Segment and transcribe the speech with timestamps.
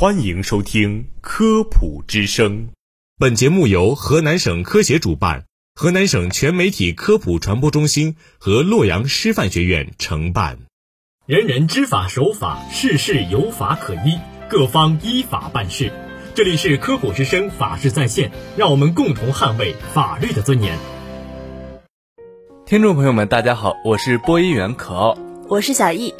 [0.00, 2.68] 欢迎收听《科普之声》，
[3.18, 10.60] 本节目由河南省科协主办，河南省全媒体科普传播中心和洛阳师范学院承办。
[11.26, 14.18] 人人知法守法，事事有法可依，
[14.48, 15.92] 各方依法办事。
[16.34, 20.78] 这里是科普之声，法治在线，让我们共同捍卫法律的尊严。
[22.64, 26.14] 听众朋友们，大家好，我是播音员可傲，我是小易。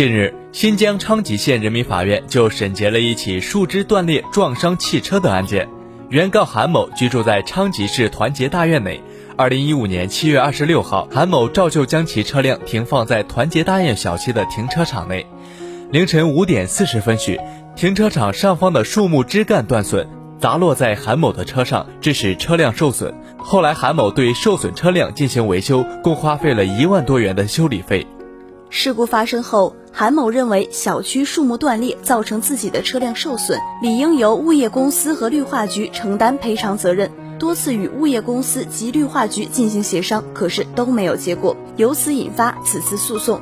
[0.00, 5.68] 近日，新疆昌吉县人民法院就审结了一起树枝断裂撞伤汽车的案件。
[6.08, 8.98] 原告韩某居住在昌吉市团结大院内。
[9.36, 15.26] 二零一五年七月二十六号，韩某照旧将其车辆停放在团结大院小区的停车场内。
[15.90, 17.38] 凌晨五点四十分许，
[17.76, 20.08] 停车场上方的树木枝干断损，
[20.38, 23.14] 砸落在韩某的车上，致使车辆受损。
[23.36, 28.06] 后来，韩某对受损车辆进行维修，共花费了一万多元的修理费。
[28.72, 37.10] 事故发生后，韩某认为小区树木断裂造成自己的车辆受损，理应由物业公司和绿化局承担赔偿责任。
[37.38, 43.40] 多次与物业公司及绿化局进行协商，可是都没有结果，由此引发此次诉讼。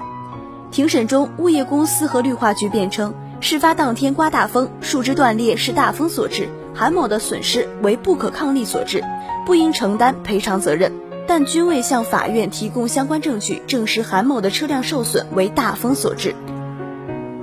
[0.70, 9.02] 庭审中，物业公司和绿化局辩称，事发当天刮大风，树枝断裂是大风所致，韩某的损失为不可抗力所致，
[9.44, 10.92] 不应承担赔偿责任，
[11.28, 16.34] 但均未向法院提供相关证据证实韩某的车辆受损为大风所致。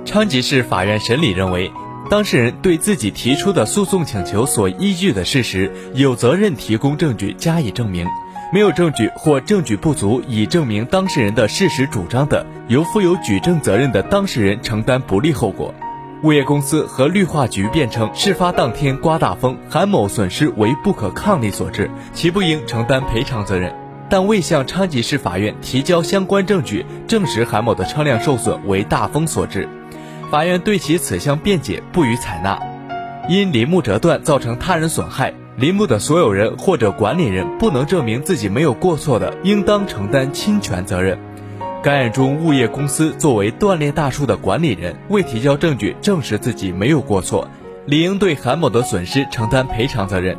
[0.04, 1.70] 昌吉市法院审理认为。
[2.08, 8.06] 当事人对自己提出的诉讼请求所依据的事实，有责任提供证据加以证明；
[8.52, 15.74] 没有证据或证据不足以证明当事人的事实主张的，由负有举证责任的当事人承担不利后果。
[16.22, 23.74] 物业公司和绿化局辩称，事发当天刮大风，韩某损失为不可抗力所致，其不应承担赔偿责任，
[24.08, 29.68] 但未向昌吉市法院提交相关证据证实韩某的车辆受损为大风所致。
[30.30, 32.58] 法院对其此项辩解不予采纳。
[33.28, 41.18] 因林木折断造成他人损害，林木的所有人或者管理人不能证明自己没有过错的，应当承担侵权责任。
[41.86, 47.48] 该案中，物业公司作为断裂大树的管理人，未提交证据证实自己没有过错，
[47.86, 50.36] 理应对韩某的损失承担赔偿责任。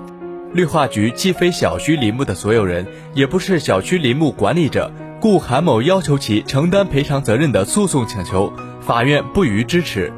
[0.51, 4.91] 绿化局既非小区林木的所有人，也不是小区林木管理者，
[5.21, 8.51] 故韩某要求其承担赔偿责任的诉讼请求。
[8.81, 10.11] 法院不予支持，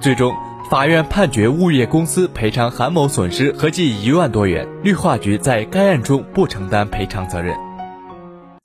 [0.00, 0.34] 最终
[0.68, 7.54] 法院判决物业公司赔偿韩某损失合计一万多元，绿化局在该案中不承担赔偿责任。